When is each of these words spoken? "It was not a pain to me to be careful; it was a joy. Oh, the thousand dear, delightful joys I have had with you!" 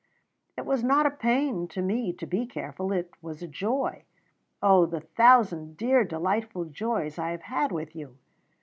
"It 0.57 0.65
was 0.65 0.83
not 0.83 1.05
a 1.05 1.11
pain 1.11 1.67
to 1.67 1.79
me 1.79 2.11
to 2.13 2.25
be 2.25 2.47
careful; 2.47 2.91
it 2.91 3.11
was 3.21 3.43
a 3.43 3.47
joy. 3.47 4.03
Oh, 4.59 4.87
the 4.87 5.01
thousand 5.01 5.77
dear, 5.77 6.03
delightful 6.03 6.65
joys 6.65 7.19
I 7.19 7.29
have 7.29 7.43
had 7.43 7.71
with 7.71 7.95
you!" 7.95 8.17